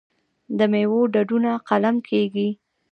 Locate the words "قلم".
1.69-1.95